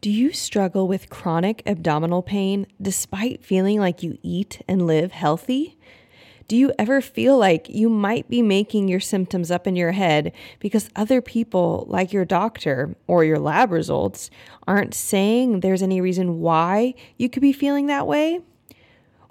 [0.00, 5.76] Do you struggle with chronic abdominal pain despite feeling like you eat and live healthy?
[6.46, 10.32] Do you ever feel like you might be making your symptoms up in your head
[10.60, 14.30] because other people, like your doctor or your lab results,
[14.68, 18.38] aren't saying there's any reason why you could be feeling that way?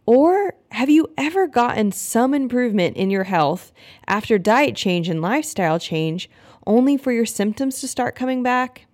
[0.05, 3.71] Or have you ever gotten some improvement in your health
[4.05, 6.29] after diet change and lifestyle change
[6.65, 8.86] only for your symptoms to start coming back?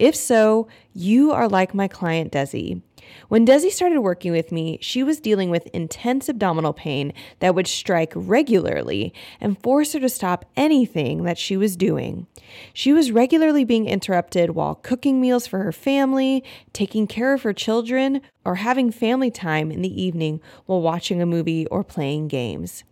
[0.00, 2.80] If so, you are like my client Dessie.
[3.28, 7.66] When Dessie started working with me, she was dealing with intense abdominal pain that would
[7.66, 12.26] strike regularly and force her to stop anything that she was doing.
[12.72, 17.52] She was regularly being interrupted while cooking meals for her family, taking care of her
[17.52, 22.84] children, or having family time in the evening while watching a movie or playing games.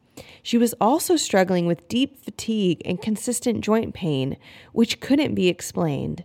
[0.42, 4.36] She was also struggling with deep fatigue and consistent joint pain,
[4.72, 6.24] which couldn't be explained.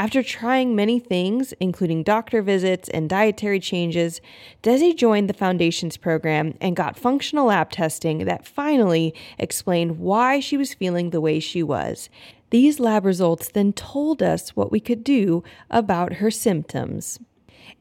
[0.00, 4.22] After trying many things, including doctor visits and dietary changes,
[4.62, 10.56] Dessie joined the Foundations program and got functional lab testing that finally explained why she
[10.56, 12.08] was feeling the way she was.
[12.48, 17.18] These lab results then told us what we could do about her symptoms.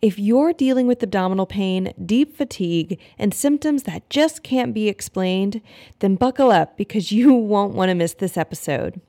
[0.01, 5.61] If you're dealing with abdominal pain, deep fatigue, and symptoms that just can't be explained,
[5.99, 8.99] then buckle up because you won't want to miss this episode.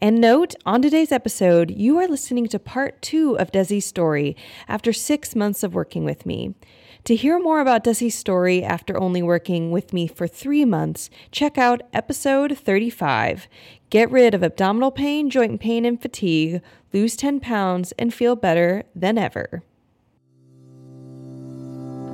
[0.00, 4.36] And note, on today's episode, you are listening to part two of Dessie's story
[4.68, 6.54] after six months of working with me.
[7.02, 11.58] To hear more about Dessie's story after only working with me for three months, check
[11.58, 13.48] out episode 35
[13.90, 16.60] Get rid of abdominal pain, joint pain, and fatigue,
[16.92, 19.64] lose 10 pounds, and feel better than ever.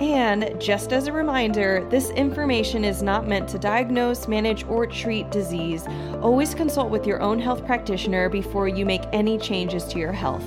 [0.00, 5.30] And just as a reminder, this information is not meant to diagnose, manage, or treat
[5.30, 5.86] disease.
[6.20, 10.44] Always consult with your own health practitioner before you make any changes to your health.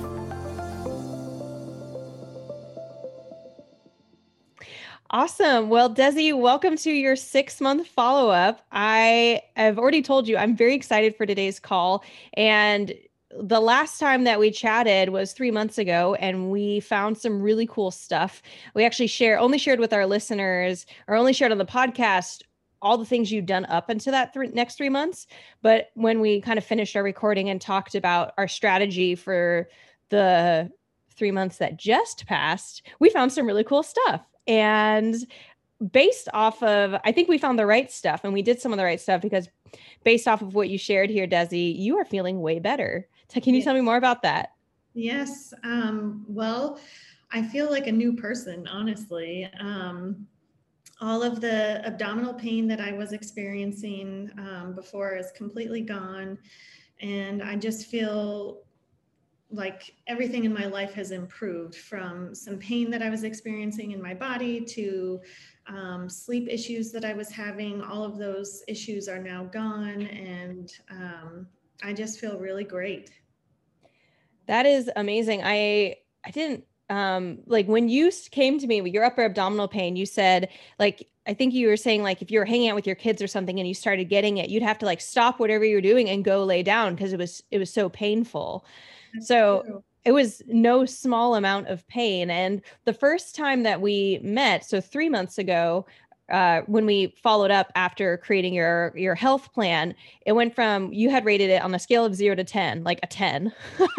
[5.10, 5.70] Awesome.
[5.70, 8.66] Well, Dessie, welcome to your six month follow up.
[8.70, 12.04] I have already told you I'm very excited for today's call.
[12.34, 12.92] And
[13.30, 17.66] the last time that we chatted was three months ago and we found some really
[17.66, 18.42] cool stuff.
[18.74, 22.42] We actually share only shared with our listeners or only shared on the podcast
[22.80, 25.26] all the things you've done up into that th- next three months.
[25.62, 29.68] But when we kind of finished our recording and talked about our strategy for
[30.08, 30.70] the
[31.10, 34.22] three months that just passed we found some really cool stuff.
[34.46, 35.16] And
[35.92, 38.78] based off of i think we found the right stuff and we did some of
[38.78, 39.48] the right stuff because
[40.02, 43.54] based off of what you shared here Dessie you are feeling way better so can
[43.54, 44.50] you tell me more about that?
[44.94, 45.52] Yes.
[45.64, 46.80] Um, well,
[47.30, 49.50] I feel like a new person, honestly.
[49.60, 50.26] Um,
[51.00, 56.38] all of the abdominal pain that I was experiencing um, before is completely gone.
[57.00, 58.62] And I just feel
[59.50, 64.02] like everything in my life has improved from some pain that I was experiencing in
[64.02, 65.20] my body to
[65.68, 67.80] um, sleep issues that I was having.
[67.80, 70.02] All of those issues are now gone.
[70.02, 71.46] And um,
[71.82, 73.10] I just feel really great.
[74.46, 75.42] That is amazing.
[75.44, 79.96] I I didn't um like when you came to me with your upper abdominal pain,
[79.96, 80.48] you said
[80.78, 83.20] like I think you were saying like if you were hanging out with your kids
[83.20, 86.08] or something and you started getting it, you'd have to like stop whatever you're doing
[86.08, 88.64] and go lay down because it was it was so painful.
[89.12, 89.84] That's so true.
[90.04, 92.30] it was no small amount of pain.
[92.30, 95.84] And the first time that we met, so three months ago,
[96.30, 99.94] uh, when we followed up after creating your your health plan,
[100.26, 103.00] it went from you had rated it on a scale of zero to ten, like
[103.02, 103.52] a ten,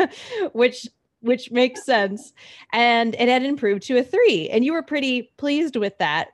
[0.54, 0.88] which
[1.22, 2.34] which makes sense,
[2.72, 6.30] and it had improved to a three, and you were pretty pleased with that.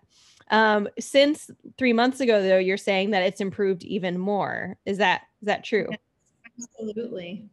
[0.51, 4.77] Um, since three months ago, though, you're saying that it's improved even more.
[4.85, 5.87] Is that is that true?
[6.59, 7.49] Absolutely.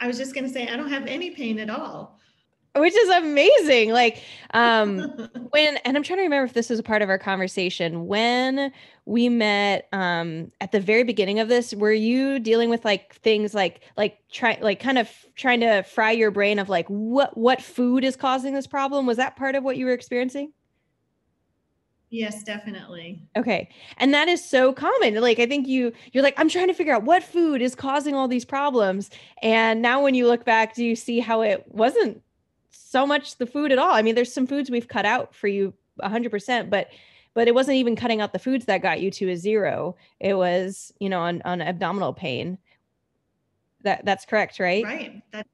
[0.00, 2.18] I was just going to say I don't have any pain at all.
[2.80, 3.92] Which is amazing.
[3.92, 4.22] Like,
[4.54, 5.00] um,
[5.50, 8.72] when, and I'm trying to remember if this was a part of our conversation when
[9.04, 13.54] we met, um, at the very beginning of this, were you dealing with like things
[13.54, 17.62] like, like try, like kind of trying to fry your brain of like what, what
[17.62, 19.06] food is causing this problem?
[19.06, 20.52] Was that part of what you were experiencing?
[22.10, 23.22] Yes, definitely.
[23.36, 23.68] Okay.
[23.98, 25.14] And that is so common.
[25.16, 28.14] Like I think you you're like I'm trying to figure out what food is causing
[28.14, 29.10] all these problems.
[29.42, 32.22] And now when you look back do you see how it wasn't
[32.70, 33.92] so much the food at all?
[33.92, 36.88] I mean there's some foods we've cut out for you 100%, but
[37.34, 39.94] but it wasn't even cutting out the foods that got you to a zero.
[40.18, 42.58] It was, you know, on on abdominal pain.
[43.84, 44.84] That that's correct, right?
[44.84, 45.22] Right.
[45.30, 45.48] That's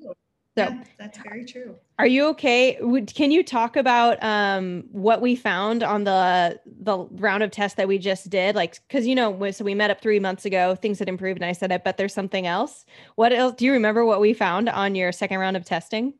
[0.00, 0.14] true.
[0.56, 1.74] So yeah, that's very true.
[1.98, 2.78] Are you okay?
[2.80, 7.76] Would, can you talk about um, what we found on the the round of tests
[7.76, 8.54] that we just did?
[8.54, 10.76] Like, because you know, so we met up three months ago.
[10.76, 12.84] Things had improved, and I said, "I bet there's something else."
[13.16, 13.56] What else?
[13.56, 16.14] Do you remember what we found on your second round of testing?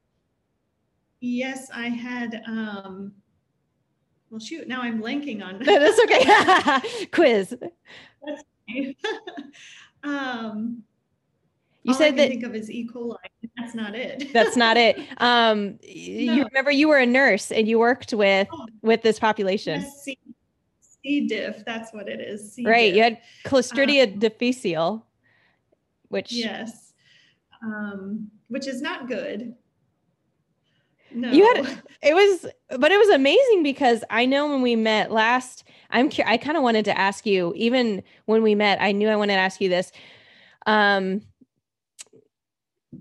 [1.25, 2.43] Yes, I had.
[2.47, 3.15] um
[4.29, 5.59] Well, shoot, now I'm blanking on.
[5.65, 7.07] That's okay.
[7.13, 7.57] Quiz.
[8.27, 8.43] That's
[10.05, 10.83] um
[11.83, 12.87] you All said that think of is E.
[12.87, 13.17] coli.
[13.57, 14.33] That's not it.
[14.35, 14.99] that's not it.
[15.19, 15.79] Um, no.
[15.83, 19.81] you remember you were a nurse and you worked with oh, with this population.
[19.81, 20.19] Yes, C,
[20.81, 21.27] C.
[21.27, 21.65] diff.
[21.65, 22.53] That's what it is.
[22.53, 22.67] C.
[22.67, 22.93] Right.
[22.93, 22.97] Diff.
[22.97, 25.07] You had Clostridia um, difficile,
[26.09, 26.93] which yes,
[27.63, 29.55] um, which is not good.
[31.15, 31.31] No.
[31.31, 32.47] You had it was,
[32.79, 36.63] but it was amazing because I know when we met last, I'm I kind of
[36.63, 39.69] wanted to ask you, even when we met, I knew I wanted to ask you
[39.69, 39.93] this.
[40.67, 41.23] Um,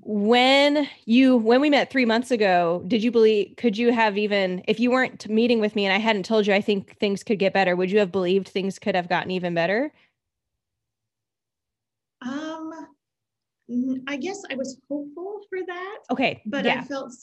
[0.02, 4.64] when you when we met three months ago did you believe could you have even
[4.68, 7.38] if you weren't meeting with me and i hadn't told you i think things could
[7.38, 9.94] get better would you have believed things could have gotten even better
[12.22, 12.72] um
[14.08, 16.80] i guess i was hopeful for that okay but yeah.
[16.80, 17.14] i felt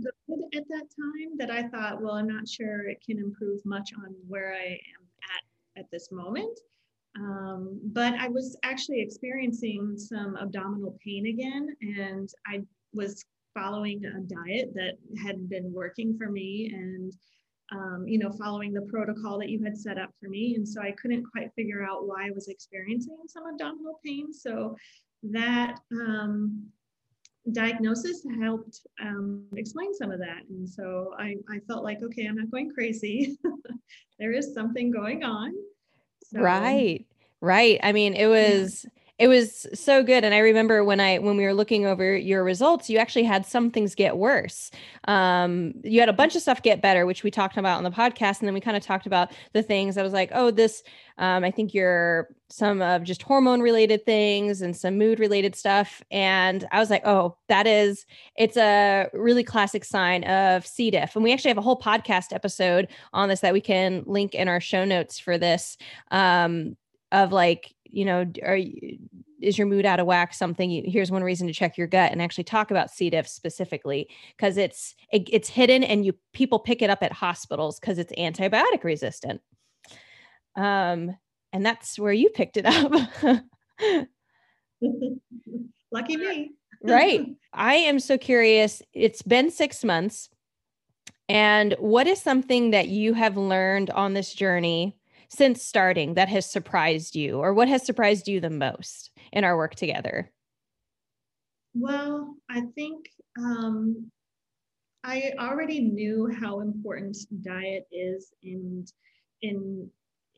[0.00, 3.90] good at that time that i thought well i'm not sure it can improve much
[3.98, 5.44] on where i am at
[5.76, 6.58] at this moment.
[7.16, 14.20] Um, but I was actually experiencing some abdominal pain again, and I was following a
[14.20, 17.12] diet that had been working for me and
[17.72, 20.54] um, you know following the protocol that you had set up for me.
[20.56, 24.32] And so i couldn't quite figure out why i was experiencing some abdominal pain.
[24.32, 24.76] So
[25.22, 26.66] that um,
[27.52, 30.42] diagnosis helped um, explain some of that.
[30.48, 33.38] And so I, I felt like okay i'm not going crazy.
[34.18, 35.52] There is something going on.
[36.30, 37.04] So, right.
[37.40, 37.80] Right.
[37.82, 38.86] I mean, it was
[39.18, 40.24] it was so good.
[40.24, 43.46] And i remember when i when we were looking over your results you actually had
[43.46, 44.70] some things get worse.
[45.06, 47.90] Um, you had a bunch of stuff get better which we talked about on the
[47.90, 48.40] podcast.
[48.40, 50.82] And then we kind of talked about the things i was like oh this
[51.18, 56.00] um, i think you're some of just hormone related things and some mood related stuff
[56.12, 58.06] and i was like oh that is
[58.36, 60.88] it's a really classic sign of c.
[60.92, 61.16] diff.
[61.16, 64.46] And we actually have a whole podcast episode on this that we can link in
[64.46, 65.76] our show notes for this
[66.12, 66.76] um,
[67.10, 68.58] of like you know are
[69.42, 72.22] is your mood out of whack something here's one reason to check your gut and
[72.22, 73.10] actually talk about c.
[73.10, 77.80] diff specifically because it's it, it's hidden and you people pick it up at hospitals
[77.80, 79.40] because it's antibiotic resistant.
[80.54, 81.16] Um
[81.54, 82.92] and that's where you picked it up.
[85.92, 86.50] Lucky me.
[86.82, 87.26] Right.
[87.54, 88.82] I am so curious.
[88.92, 90.28] It's been six months.
[91.28, 94.96] And what is something that you have learned on this journey
[95.28, 99.56] since starting that has surprised you or what has surprised you the most in our
[99.56, 100.32] work together?
[101.72, 103.06] Well, I think
[103.38, 104.10] um,
[105.04, 108.92] I already knew how important diet is and
[109.40, 109.88] in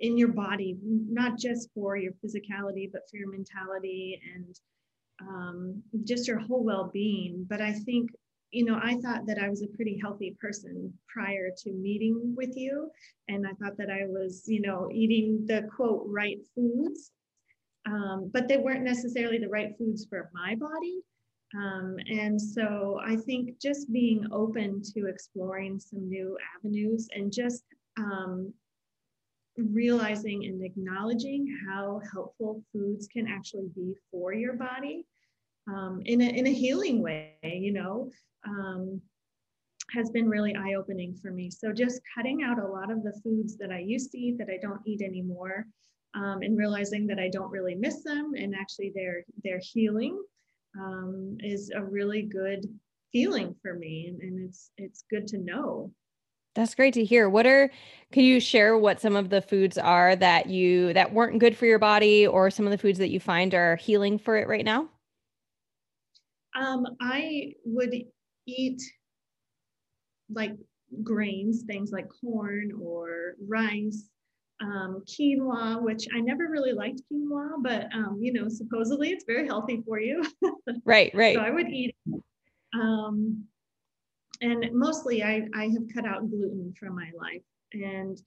[0.01, 4.61] in your body, not just for your physicality, but for your mentality and
[5.21, 7.47] um, just your whole well-being.
[7.49, 8.11] But I think
[8.51, 12.57] you know, I thought that I was a pretty healthy person prior to meeting with
[12.57, 12.91] you.
[13.29, 17.11] And I thought that I was, you know, eating the quote right foods,
[17.87, 21.01] um, but they weren't necessarily the right foods for my body.
[21.55, 27.63] Um, and so I think just being open to exploring some new avenues and just
[27.99, 28.53] um,
[29.57, 35.07] realizing and acknowledging how helpful foods can actually be for your body
[35.69, 38.11] um, in, a, in a healing way, you know,
[38.47, 39.01] um,
[39.91, 41.51] has been really eye opening for me.
[41.51, 44.49] So just cutting out a lot of the foods that I used to eat that
[44.51, 45.67] I don't eat anymore.
[46.15, 50.19] Um, and realizing that I don't really miss them and actually they're they're healing
[50.81, 52.65] um, is a really good
[53.13, 55.93] feeling for me and, and it's it's good to know
[56.57, 57.29] that's great to hear.
[57.29, 57.71] What are
[58.13, 61.67] can you share what some of the foods are that you that weren't good for
[61.67, 64.65] your body or some of the foods that you find are healing for it right
[64.65, 64.89] now?
[66.57, 67.95] Um, I would
[68.47, 68.83] eat
[70.31, 70.53] like
[71.03, 74.09] grains, things like corn or rice,
[74.63, 79.47] um, quinoa, which I never really liked quinoa, but um, you know, supposedly it's very
[79.47, 80.25] healthy for you.
[80.85, 81.35] right, right.
[81.35, 81.95] So I would eat.
[82.75, 83.45] Um,
[84.41, 87.43] and mostly I, I have cut out gluten from my life.
[87.73, 88.21] And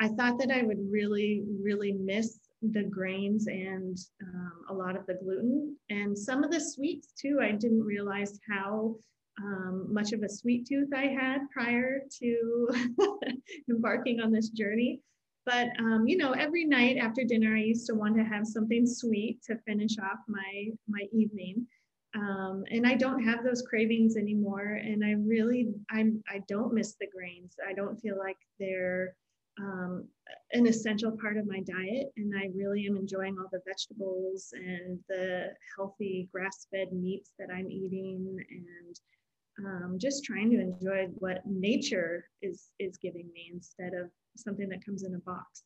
[0.00, 5.06] I thought that I would really, really miss the grains and um, a lot of
[5.06, 7.38] the gluten and some of the sweets too.
[7.42, 8.96] I didn't realize how
[9.42, 12.68] um, much of a sweet tooth I had prior to
[13.70, 15.00] embarking on this journey.
[15.44, 18.86] But um, you know, every night after dinner, I used to want to have something
[18.86, 21.66] sweet to finish off my my evening.
[22.16, 24.80] Um, and I don't have those cravings anymore.
[24.82, 27.54] And I really, I'm, I don't miss the grains.
[27.68, 29.14] I don't feel like they're
[29.58, 30.06] um,
[30.52, 32.12] an essential part of my diet.
[32.16, 37.70] And I really am enjoying all the vegetables and the healthy grass-fed meats that I'm
[37.70, 39.00] eating, and
[39.66, 44.84] um, just trying to enjoy what nature is is giving me instead of something that
[44.84, 45.65] comes in a box.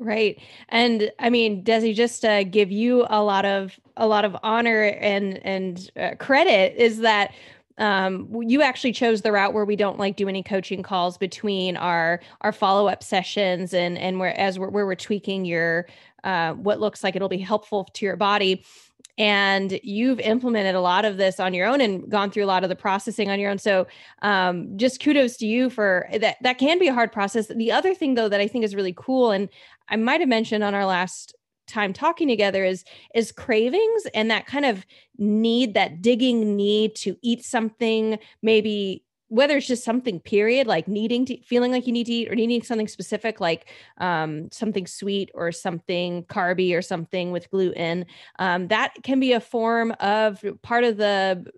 [0.00, 0.40] Right.
[0.70, 4.84] And I mean, Dessie, just to give you a lot of a lot of honor
[4.84, 7.32] and and uh, credit is that
[7.78, 11.76] um, you actually chose the route where we don't like do any coaching calls between
[11.76, 15.86] our our follow up sessions and and where as we're, where we're tweaking your
[16.24, 18.64] uh, what looks like it'll be helpful to your body
[19.18, 22.62] and you've implemented a lot of this on your own and gone through a lot
[22.62, 23.58] of the processing on your own.
[23.58, 23.86] So
[24.22, 27.48] um, just kudos to you for that that can be a hard process.
[27.48, 29.48] The other thing though that i think is really cool and
[29.88, 31.34] i might have mentioned on our last
[31.66, 34.84] time talking together is is cravings and that kind of
[35.18, 41.24] need that digging need to eat something maybe whether it's just something period like needing
[41.24, 45.30] to feeling like you need to eat or needing something specific like um, something sweet
[45.32, 48.04] or something carby or something with gluten
[48.38, 51.50] um, that can be a form of part of the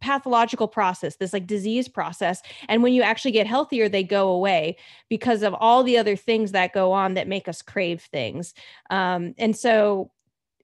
[0.00, 2.42] pathological process this like disease process.
[2.68, 4.76] And when you actually get healthier they go away
[5.08, 8.54] because of all the other things that go on that make us crave things.
[8.88, 10.12] Um, and so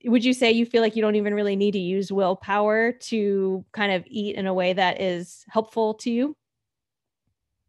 [0.05, 3.65] would you say you feel like you don't even really need to use willpower to
[3.71, 6.35] kind of eat in a way that is helpful to you?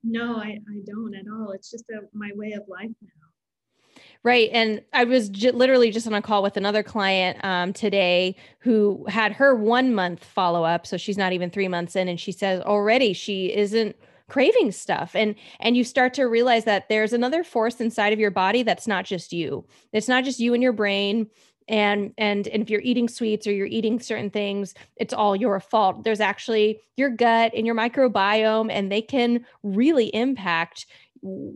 [0.03, 1.53] No, I, I don't at all.
[1.53, 4.03] It's just a, my way of life now.
[4.23, 4.49] Right.
[4.53, 9.05] And I was j- literally just on a call with another client um, today who
[9.09, 10.87] had her one month follow up.
[10.87, 12.09] So she's not even three months in.
[12.09, 16.89] And she says already she isn't craving stuff and and you start to realize that
[16.89, 19.63] there's another force inside of your body that's not just you
[19.93, 21.27] it's not just you and your brain
[21.69, 25.59] and and and if you're eating sweets or you're eating certain things it's all your
[25.61, 26.05] fault.
[26.05, 30.87] There's actually your gut and your microbiome and they can really impact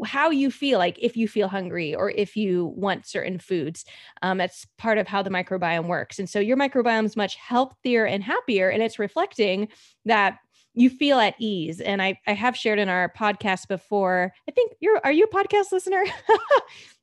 [0.06, 3.84] how you feel like if you feel hungry or if you want certain foods.
[4.22, 6.18] Um, that's part of how the microbiome works.
[6.18, 9.68] And so your microbiome is much healthier and happier and it's reflecting
[10.06, 10.38] that
[10.74, 11.80] you feel at ease.
[11.80, 15.28] And I, I have shared in our podcast before i think you're are you a
[15.28, 16.04] podcast listener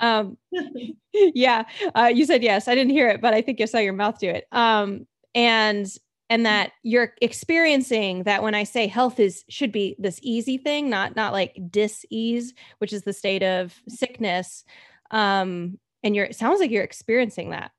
[0.00, 0.36] um,
[1.12, 1.64] yeah,
[1.94, 2.68] uh, you said yes.
[2.68, 4.46] I didn't hear it, but I think you saw your mouth do it.
[4.52, 5.86] Um, and
[6.30, 10.90] and that you're experiencing that when I say health is should be this easy thing,
[10.90, 14.64] not not like dis-ease, which is the state of sickness.
[15.10, 17.72] Um, and you're it sounds like you're experiencing that.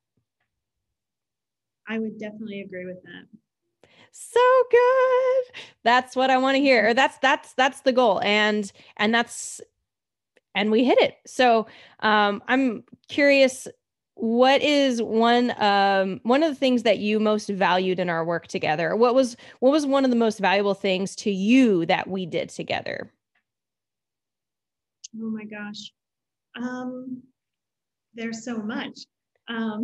[1.87, 3.25] I would definitely agree with that
[4.17, 4.39] so
[4.71, 5.43] good
[5.83, 9.59] that's what i want to hear or that's that's that's the goal and and that's
[10.55, 11.17] and we hit it.
[11.27, 11.67] So
[11.99, 13.67] um, I'm curious,
[14.15, 18.47] what is one um, one of the things that you most valued in our work
[18.47, 18.95] together?
[18.95, 22.49] What was what was one of the most valuable things to you that we did
[22.49, 23.11] together?
[25.21, 25.91] Oh my gosh,
[26.55, 27.21] um,
[28.13, 28.99] there's so much.
[29.49, 29.83] Um,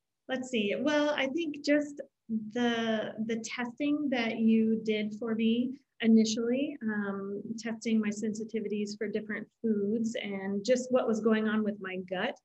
[0.28, 0.74] let's see.
[0.78, 8.00] Well, I think just the the testing that you did for me initially, um, testing
[8.00, 12.36] my sensitivities for different foods and just what was going on with my gut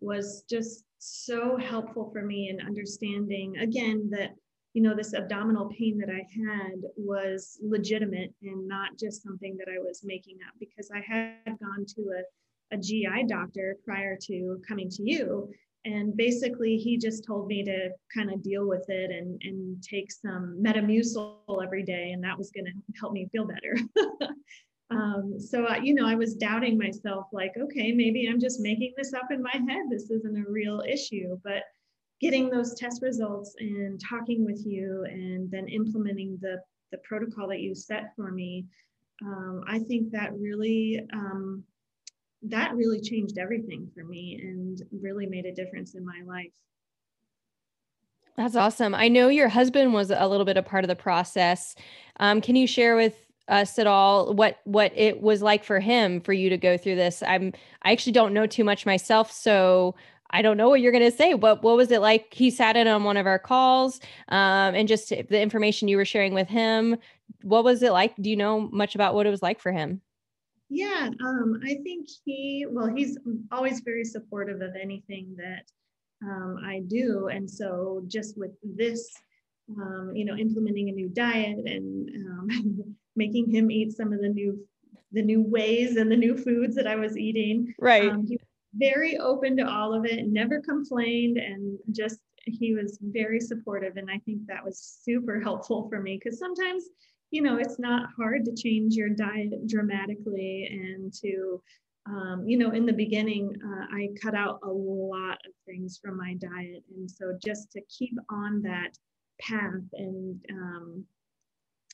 [0.00, 4.30] was just so helpful for me in understanding again that
[4.72, 9.68] you know this abdominal pain that i had was legitimate and not just something that
[9.68, 14.58] i was making up because i had gone to a, a gi doctor prior to
[14.66, 15.48] coming to you
[15.84, 20.10] and basically he just told me to kind of deal with it and, and take
[20.10, 23.76] some metamucil every day and that was going to help me feel better.
[24.90, 29.14] Um, so you know i was doubting myself like okay maybe i'm just making this
[29.14, 29.86] up in my head.
[29.88, 31.40] This isn't a real issue.
[31.42, 31.62] But
[32.20, 36.60] getting those test results and talking with you and then implementing the
[36.92, 38.66] the protocol that you set for me
[39.24, 41.64] um, i think that really um,
[42.48, 46.52] that really changed everything for me and really made a difference in my life.
[48.36, 48.94] That's awesome.
[48.94, 51.74] I know your husband was a little bit a part of the process.
[52.18, 56.20] Um, can you share with us at all what what it was like for him
[56.20, 57.22] for you to go through this?
[57.22, 59.94] I'm I actually don't know too much myself, so
[60.30, 61.34] I don't know what you're going to say.
[61.34, 62.34] What what was it like?
[62.34, 66.04] He sat in on one of our calls, um, and just the information you were
[66.04, 66.96] sharing with him.
[67.42, 68.16] What was it like?
[68.16, 70.00] Do you know much about what it was like for him?
[70.74, 72.66] Yeah, um, I think he.
[72.68, 73.16] Well, he's
[73.52, 75.70] always very supportive of anything that
[76.28, 79.08] um, I do, and so just with this,
[79.70, 84.28] um, you know, implementing a new diet and um, making him eat some of the
[84.28, 84.66] new
[85.12, 87.72] the new ways and the new foods that I was eating.
[87.78, 88.10] Right.
[88.10, 88.36] Um, he
[88.74, 93.96] very open to all of it, never complained, and just he was very supportive.
[93.96, 96.82] And I think that was super helpful for me because sometimes,
[97.34, 101.60] you know, it's not hard to change your diet dramatically and to,
[102.06, 106.16] um, you know, in the beginning, uh, I cut out a lot of things from
[106.16, 106.84] my diet.
[106.94, 108.96] And so just to keep on that
[109.40, 111.04] path and, um,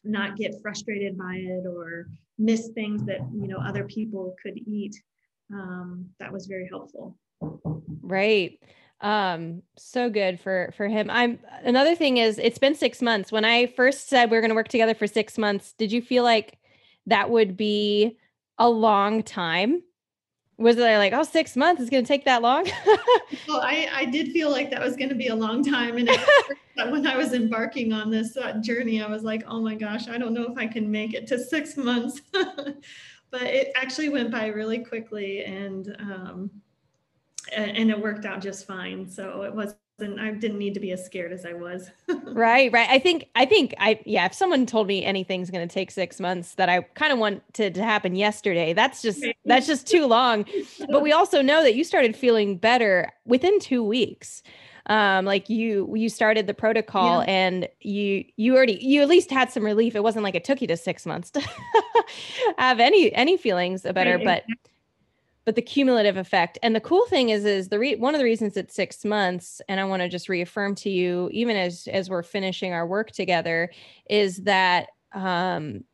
[0.04, 2.06] not get frustrated by it or
[2.38, 4.97] miss things that you know other people could eat
[5.52, 7.18] um, that was very helpful.
[8.00, 8.59] Right.
[9.00, 11.09] Um, so good for for him.
[11.11, 13.33] I'm another thing is it's been six months.
[13.33, 16.23] When I first said we are gonna work together for six months, did you feel
[16.23, 16.59] like
[17.07, 18.19] that would be
[18.59, 19.83] a long time?
[20.59, 22.66] Was it like, oh, six months is gonna take that long?
[23.49, 25.97] well, I, I did feel like that was gonna be a long time.
[25.97, 26.11] And
[26.90, 30.19] when I was embarking on this uh, journey, I was like, oh my gosh, I
[30.19, 32.21] don't know if I can make it to six months
[33.30, 36.50] but it actually went by really quickly and um,
[37.52, 39.09] and it worked out just fine.
[39.09, 39.78] So it wasn't
[40.18, 41.90] I didn't need to be as scared as I was.
[42.25, 42.88] right, right.
[42.88, 46.20] I think I think I yeah, if someone told me anything's going to take 6
[46.20, 50.47] months that I kind of wanted to happen yesterday, that's just that's just too long.
[50.90, 54.42] But we also know that you started feeling better within 2 weeks
[54.87, 57.30] um like you you started the protocol yeah.
[57.30, 60.62] and you you already you at least had some relief it wasn't like it took
[60.62, 61.47] you to six months to
[62.56, 64.25] have any any feelings better right.
[64.25, 64.44] but
[65.44, 66.58] but the cumulative effect.
[66.62, 69.60] And the cool thing is is the re- one of the reasons it's six months
[69.69, 73.10] and i want to just reaffirm to you even as as we're finishing our work
[73.10, 73.71] together
[74.08, 75.84] is that um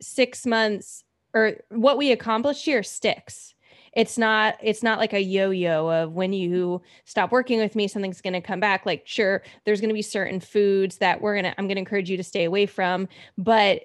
[0.00, 3.54] six months or what we accomplished here sticks.
[3.94, 8.20] It's not it's not like a yo-yo of when you stop working with me something's
[8.20, 8.86] going to come back.
[8.86, 11.80] Like sure there's going to be certain foods that we're going to i'm going to
[11.80, 13.82] encourage you to stay away from but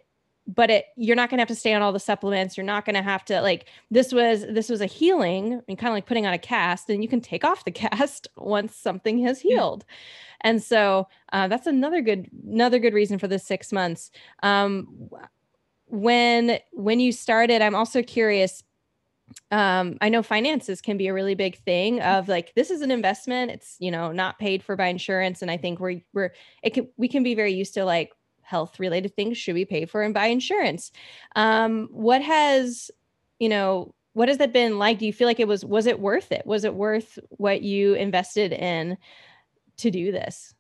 [0.48, 2.58] but it you're not going to have to stay on all the supplements.
[2.58, 5.90] You're not going to have to like this was this was a healing and kind
[5.90, 9.20] of like putting on a cast and you can take off the cast once something
[9.20, 9.86] has healed.
[10.42, 14.12] And so uh, that's another good another good reason for the six months.
[14.42, 15.10] Um,
[15.88, 18.64] when when you started i'm also curious
[19.52, 22.92] um, I know finances can be a really big thing of like this is an
[22.92, 23.52] investment.
[23.52, 26.88] It's you know not paid for by insurance, and I think we're we're it can
[26.98, 28.12] we can be very used to like
[28.54, 30.92] health related things should we pay for and buy insurance.
[31.36, 32.92] Um, what has
[33.40, 35.00] you know what has that been like?
[35.00, 36.46] Do you feel like it was was it worth it?
[36.46, 38.98] Was it worth what you invested in
[39.78, 40.54] to do this?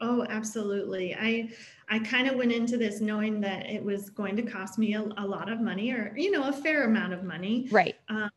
[0.00, 1.14] Oh, absolutely.
[1.14, 1.50] I
[1.88, 5.02] I kind of went into this knowing that it was going to cost me a,
[5.18, 7.66] a lot of money or, you know, a fair amount of money.
[7.70, 7.96] Right.
[8.08, 8.30] Um,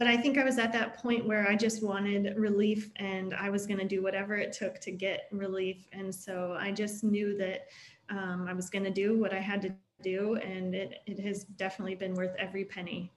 [0.00, 3.50] but I think I was at that point where I just wanted relief and I
[3.50, 5.86] was going to do whatever it took to get relief.
[5.92, 7.66] And so I just knew that
[8.10, 10.36] um, I was going to do what I had to do.
[10.36, 13.10] And it, it has definitely been worth every penny.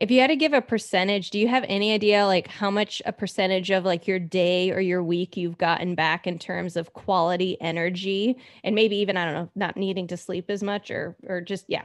[0.00, 3.00] If you had to give a percentage, do you have any idea like how much
[3.06, 6.92] a percentage of like your day or your week you've gotten back in terms of
[6.92, 11.16] quality energy and maybe even I don't know, not needing to sleep as much or
[11.26, 11.84] or just yeah,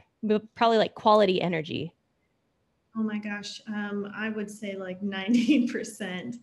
[0.56, 1.94] probably like quality energy?
[2.98, 6.38] Oh my gosh, um I would say like 90%.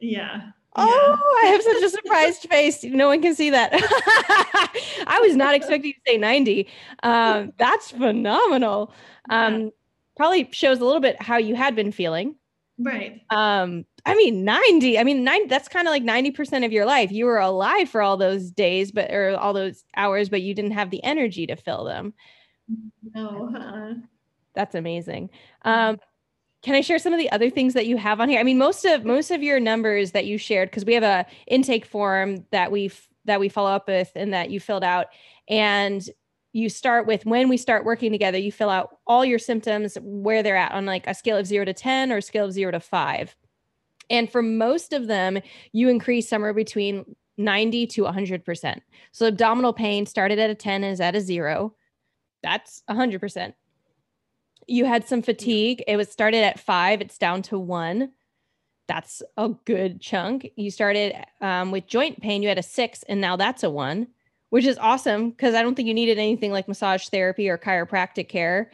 [0.00, 0.50] Yeah.
[0.76, 2.84] Oh, I have such a surprised face.
[2.84, 3.70] No one can see that.
[5.06, 6.68] I was not expecting to say 90.
[7.02, 8.92] Um, that's phenomenal.
[9.28, 9.72] Um,
[10.16, 12.36] probably shows a little bit how you had been feeling.
[12.78, 13.20] Right.
[13.30, 17.12] Um, I mean, 90, I mean, nine, that's kind of like 90% of your life.
[17.12, 20.70] You were alive for all those days, but, or all those hours, but you didn't
[20.70, 22.14] have the energy to fill them.
[23.14, 23.50] No.
[23.54, 23.94] Uh-uh.
[24.54, 25.30] That's amazing.
[25.62, 25.98] Um,
[26.62, 28.40] can I share some of the other things that you have on here?
[28.40, 31.26] I mean, most of most of your numbers that you shared, because we have a
[31.46, 32.90] intake form that we
[33.24, 35.06] that we follow up with and that you filled out,
[35.48, 36.08] and
[36.52, 40.42] you start with when we start working together, you fill out all your symptoms, where
[40.42, 42.72] they're at on like a scale of zero to 10 or a scale of zero
[42.72, 43.36] to five.
[44.08, 45.38] And for most of them,
[45.72, 47.04] you increase somewhere between
[47.38, 48.80] 90 to 100%.
[49.12, 51.74] So abdominal pain started at a 10 is at a zero.
[52.42, 53.54] That's 100%.
[54.70, 55.82] You had some fatigue.
[55.86, 58.12] It was started at five, it's down to one.
[58.88, 60.50] That's a good chunk.
[60.56, 64.08] You started um, with joint pain, you had a six, and now that's a one
[64.50, 68.28] which is awesome because I don't think you needed anything like massage therapy or chiropractic
[68.28, 68.70] care,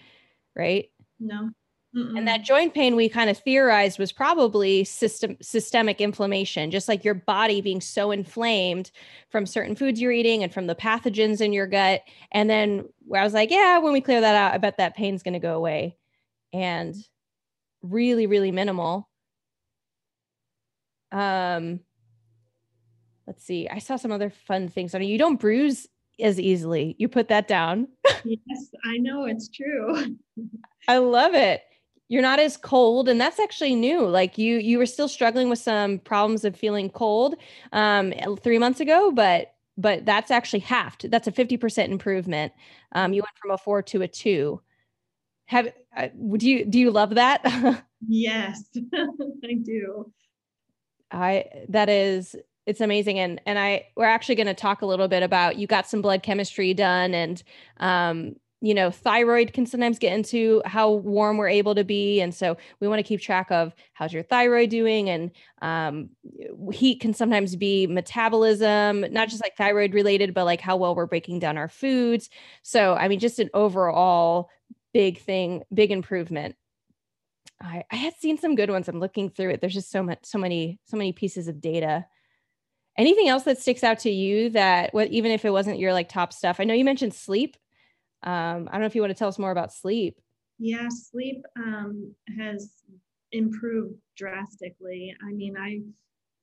[0.54, 0.90] right?
[1.20, 1.50] No.
[1.96, 2.18] Mm-mm.
[2.18, 7.04] And that joint pain we kind of theorized was probably system systemic inflammation, just like
[7.04, 8.90] your body being so inflamed
[9.30, 12.02] from certain foods you're eating and from the pathogens in your gut.
[12.32, 15.22] And then I was like, yeah, when we clear that out, I bet that pain's
[15.22, 15.96] going to go away.
[16.52, 16.94] And
[17.82, 19.08] really, really minimal.
[21.12, 21.80] Um,
[23.26, 23.68] let's see.
[23.70, 25.08] I saw some other fun things on you.
[25.08, 25.88] You don't bruise
[26.20, 26.94] as easily.
[26.98, 27.88] You put that down.
[28.24, 30.16] yes, I know it's true.
[30.88, 31.62] I love it
[32.08, 35.58] you're not as cold and that's actually new like you you were still struggling with
[35.58, 37.34] some problems of feeling cold
[37.72, 41.10] um, three months ago but but that's actually halved.
[41.10, 42.52] That's a 50% improvement
[42.92, 44.60] um, you went from a four to a two.
[45.46, 47.82] Have uh, do you do you love that?
[48.06, 48.62] Yes
[49.44, 50.12] i do.
[51.10, 55.08] I that is it's amazing and and i we're actually going to talk a little
[55.08, 57.42] bit about you got some blood chemistry done and
[57.78, 62.20] um you know, thyroid can sometimes get into how warm we're able to be.
[62.20, 65.10] And so we want to keep track of how's your thyroid doing.
[65.10, 66.10] And um,
[66.72, 71.06] heat can sometimes be metabolism, not just like thyroid related, but like how well we're
[71.06, 72.30] breaking down our foods.
[72.62, 74.48] So, I mean, just an overall
[74.94, 76.56] big thing, big improvement.
[77.60, 78.88] I, I had seen some good ones.
[78.88, 79.60] I'm looking through it.
[79.60, 82.06] There's just so much, so many, so many pieces of data.
[82.96, 86.08] Anything else that sticks out to you that what even if it wasn't your like
[86.08, 86.58] top stuff?
[86.58, 87.56] I know you mentioned sleep
[88.22, 90.18] um, I don't know if you want to tell us more about sleep.
[90.58, 92.70] Yeah, sleep um, has
[93.32, 95.14] improved drastically.
[95.26, 95.80] I mean, I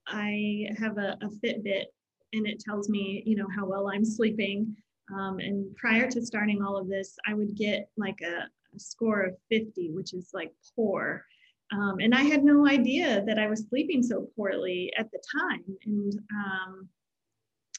[0.07, 1.85] I have a, a Fitbit
[2.33, 4.75] and it tells me, you know, how well I'm sleeping.
[5.13, 9.21] Um, and prior to starting all of this, I would get like a, a score
[9.21, 11.25] of 50, which is like poor.
[11.71, 15.63] Um, and I had no idea that I was sleeping so poorly at the time.
[15.85, 16.89] And um,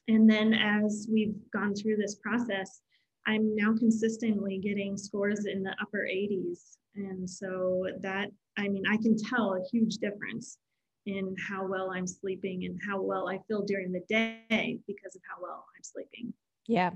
[0.07, 2.83] and then as we've gone through this process,
[3.26, 6.76] I'm now consistently getting scores in the upper 80s.
[6.96, 10.58] And so that, I mean, I can tell a huge difference
[11.06, 15.22] in how well I'm sleeping and how well I feel during the day because of
[15.28, 16.32] how well I'm sleeping.
[16.66, 16.90] Yeah.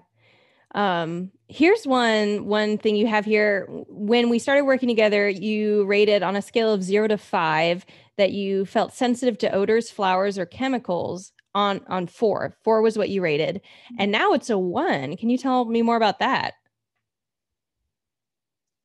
[0.74, 3.66] Um, here's one one thing you have here.
[3.88, 7.86] When we started working together, you rated on a scale of zero to five
[8.18, 12.56] that you felt sensitive to odors, flowers, or chemicals on on four.
[12.62, 13.96] Four was what you rated, mm-hmm.
[13.98, 15.16] and now it's a one.
[15.16, 16.54] Can you tell me more about that?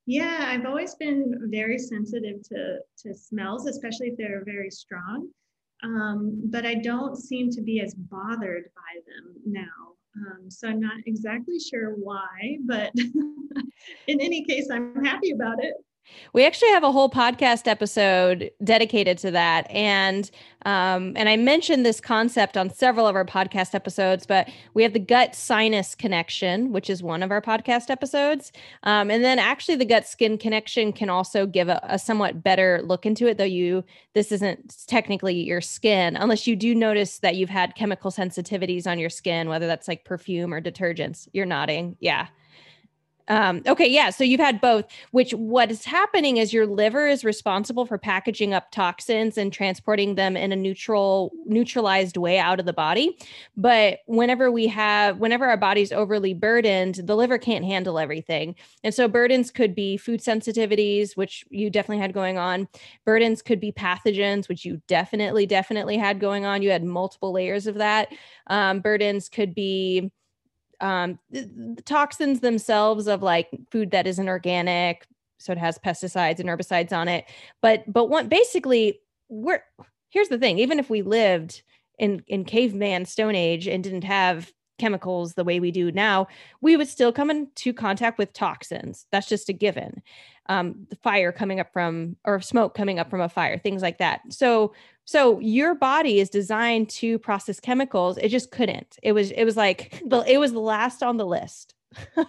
[0.06, 5.30] Yeah, I've always been very sensitive to to smells, especially if they're very strong.
[5.84, 9.94] Um, but I don't seem to be as bothered by them now.
[10.16, 12.92] Um, so I'm not exactly sure why, but
[14.08, 15.74] in any case, I'm happy about it.
[16.34, 20.30] We actually have a whole podcast episode dedicated to that, and
[20.66, 24.26] um, and I mentioned this concept on several of our podcast episodes.
[24.26, 28.52] But we have the gut sinus connection, which is one of our podcast episodes,
[28.84, 32.82] um, and then actually the gut skin connection can also give a, a somewhat better
[32.84, 33.38] look into it.
[33.38, 38.12] Though you this isn't technically your skin, unless you do notice that you've had chemical
[38.12, 41.28] sensitivities on your skin, whether that's like perfume or detergents.
[41.34, 42.28] You're nodding, yeah.
[43.30, 44.10] Um, okay, yeah.
[44.10, 48.54] So you've had both, which what is happening is your liver is responsible for packaging
[48.54, 53.18] up toxins and transporting them in a neutral, neutralized way out of the body.
[53.56, 58.56] But whenever we have, whenever our body's overly burdened, the liver can't handle everything.
[58.84, 62.68] And so burdens could be food sensitivities, which you definitely had going on.
[63.06, 66.62] Burdens could be pathogens, which you definitely, definitely had going on.
[66.62, 68.10] You had multiple layers of that.
[68.48, 70.12] Um, burdens could be
[70.82, 75.06] um, the, toxins themselves of like food that isn't organic,
[75.38, 77.26] so it has pesticides and herbicides on it.
[77.62, 79.64] But but what basically we're
[80.10, 81.64] here's the thing: even if we lived
[82.00, 86.28] in in caveman Stone Age and didn't have chemicals the way we do now,
[86.62, 89.06] we would still come into contact with toxins.
[89.12, 90.02] That's just a given.
[90.48, 94.00] Um, the fire coming up from or smoke coming up from a fire, things like
[94.00, 94.22] that.
[94.30, 94.74] So
[95.06, 98.18] so your body is designed to process chemicals.
[98.18, 98.98] It just couldn't.
[99.04, 101.74] It was it was like it was the last on the list.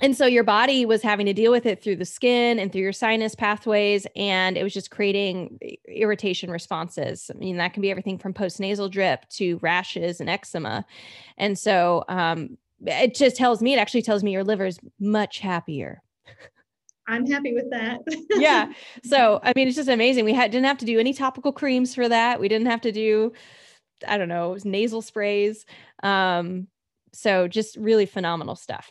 [0.00, 2.82] and so your body was having to deal with it through the skin and through
[2.82, 7.90] your sinus pathways and it was just creating irritation responses i mean that can be
[7.90, 10.84] everything from postnasal drip to rashes and eczema
[11.36, 15.38] and so um, it just tells me it actually tells me your liver is much
[15.38, 16.02] happier
[17.08, 18.00] I'm happy with that.
[18.36, 18.72] yeah.
[19.04, 20.24] So, I mean, it's just amazing.
[20.24, 22.40] We had, didn't have to do any topical creams for that.
[22.40, 23.32] We didn't have to do,
[24.06, 25.64] I don't know, nasal sprays.
[26.02, 26.68] Um,
[27.12, 28.90] so just really phenomenal stuff.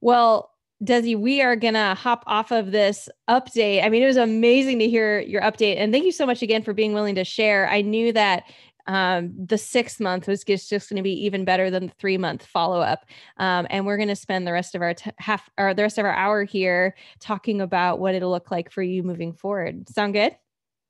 [0.00, 3.84] Well, Dessie, we are gonna hop off of this update.
[3.84, 6.62] I mean, it was amazing to hear your update, and thank you so much again
[6.62, 7.68] for being willing to share.
[7.68, 8.44] I knew that
[8.88, 12.18] um, the six month was just, just going to be even better than the three
[12.18, 13.04] month follow up.
[13.36, 15.98] Um, and we're going to spend the rest of our t- half or the rest
[15.98, 19.88] of our hour here talking about what it'll look like for you moving forward.
[19.88, 20.34] Sound good?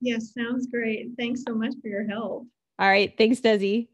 [0.01, 1.09] Yes, sounds great.
[1.19, 2.47] Thanks so much for your help.
[2.79, 3.13] All right.
[3.19, 3.89] Thanks, Dessie.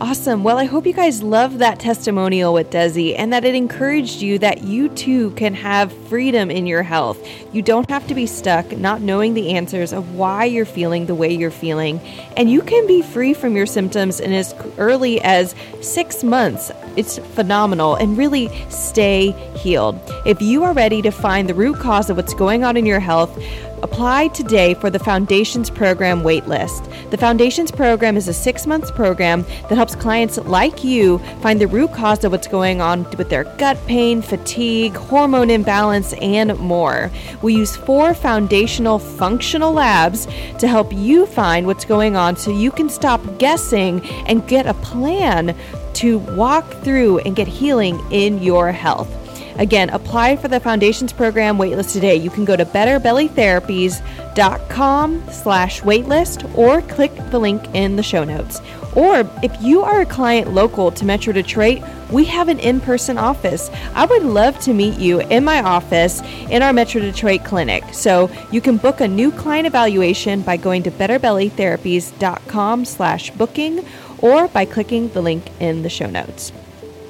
[0.00, 0.44] Awesome.
[0.44, 4.38] Well, I hope you guys love that testimonial with Dessie and that it encouraged you
[4.38, 7.18] that you too can have freedom in your health.
[7.52, 11.16] You don't have to be stuck not knowing the answers of why you're feeling the
[11.16, 11.98] way you're feeling.
[12.36, 16.70] And you can be free from your symptoms in as early as six months.
[16.96, 20.00] It's phenomenal and really stay healed.
[20.24, 23.00] If you are ready to find the root cause of what's going on in your
[23.00, 23.36] health,
[23.82, 27.10] Apply today for the Foundations Program waitlist.
[27.10, 31.68] The Foundations Program is a six month program that helps clients like you find the
[31.68, 37.08] root cause of what's going on with their gut pain, fatigue, hormone imbalance, and more.
[37.40, 40.26] We use four foundational functional labs
[40.58, 44.74] to help you find what's going on so you can stop guessing and get a
[44.74, 45.56] plan
[45.94, 49.27] to walk through and get healing in your health.
[49.58, 52.16] Again, apply for the Foundations Program waitlist today.
[52.16, 58.60] You can go to betterbellytherapies.com slash waitlist or click the link in the show notes.
[58.94, 63.18] Or if you are a client local to Metro Detroit, we have an in person
[63.18, 63.70] office.
[63.94, 67.84] I would love to meet you in my office in our Metro Detroit clinic.
[67.92, 73.84] So you can book a new client evaluation by going to betterbellytherapies.com slash booking
[74.18, 76.52] or by clicking the link in the show notes.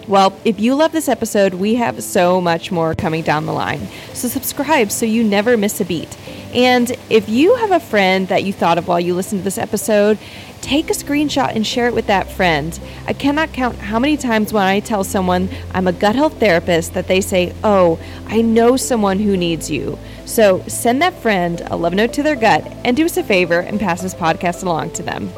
[0.08, 3.86] Well, if you love this episode, we have so much more coming down the line.
[4.14, 6.16] So subscribe so you never miss a beat.
[6.54, 9.58] And if you have a friend that you thought of while you listened to this
[9.58, 10.16] episode,
[10.62, 12.80] take a screenshot and share it with that friend.
[13.06, 16.94] I cannot count how many times when I tell someone I'm a gut health therapist
[16.94, 19.98] that they say, Oh, I know someone who needs you.
[20.24, 23.60] So send that friend a love note to their gut and do us a favor
[23.60, 25.30] and pass this podcast along to them.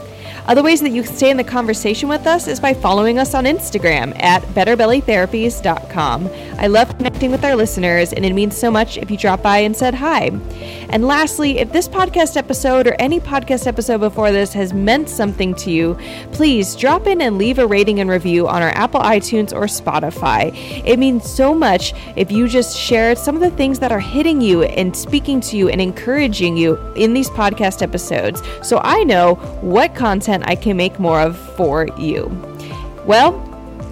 [0.50, 3.34] Other ways that you can stay in the conversation with us is by following us
[3.34, 6.28] on Instagram at betterbellytherapies.com.
[6.58, 9.58] I love connecting with our listeners, and it means so much if you drop by
[9.58, 10.32] and said hi.
[10.90, 15.54] And lastly, if this podcast episode or any podcast episode before this has meant something
[15.54, 15.96] to you,
[16.32, 20.52] please drop in and leave a rating and review on our Apple iTunes or Spotify.
[20.84, 24.40] It means so much if you just share some of the things that are hitting
[24.40, 29.36] you and speaking to you and encouraging you in these podcast episodes so I know
[29.60, 32.28] what content content I can make more of for you.
[33.06, 33.32] Well,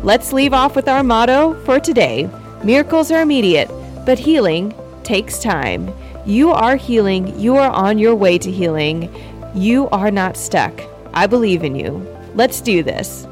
[0.02, 2.28] let's leave off with our motto for today
[2.64, 3.70] Miracles are immediate,
[4.04, 5.94] but healing takes time.
[6.26, 7.38] You are healing.
[7.38, 9.08] You are on your way to healing.
[9.54, 10.72] You are not stuck.
[11.14, 12.04] I believe in you.
[12.34, 13.28] Let's do this.